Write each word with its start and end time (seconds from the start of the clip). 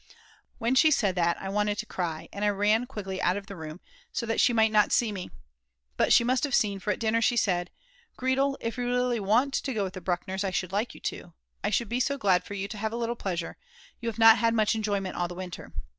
When 0.57 0.73
she 0.73 0.89
said 0.89 1.13
that 1.13 1.39
I 1.39 1.47
wanted 1.49 1.77
to 1.77 1.85
cry, 1.85 2.27
and 2.33 2.43
I 2.43 2.49
ran 2.49 2.87
quickly 2.87 3.21
out 3.21 3.37
of 3.37 3.45
the 3.45 3.55
room 3.55 3.79
so 4.11 4.25
that 4.25 4.39
she 4.41 4.51
might 4.51 4.71
not 4.71 4.91
see 4.91 5.11
me. 5.11 5.29
But 5.95 6.11
she 6.11 6.23
must 6.23 6.43
have 6.43 6.55
seen, 6.55 6.79
for 6.79 6.89
after 6.89 6.97
dinner 7.01 7.21
she 7.21 7.37
said: 7.37 7.69
"Gretel, 8.17 8.57
if 8.61 8.79
you 8.79 8.87
really 8.87 9.19
want 9.19 9.53
to 9.53 9.73
go 9.75 9.83
with 9.83 9.93
the 9.93 10.01
Bruckners, 10.01 10.43
I 10.43 10.49
should 10.49 10.71
like 10.71 10.95
you 10.95 11.01
to; 11.01 11.33
I 11.63 11.69
should 11.69 11.87
be 11.87 11.99
so 11.99 12.17
glad 12.17 12.43
for 12.43 12.55
you 12.55 12.67
to 12.69 12.79
have 12.79 12.91
a 12.91 12.97
little 12.97 13.15
pleasure, 13.15 13.57
you 13.99 14.09
have 14.09 14.17
not 14.17 14.39
had 14.39 14.55
much 14.55 14.73
enjoyment 14.73 15.15
all 15.15 15.27
the 15.27 15.35
winter." 15.35 15.71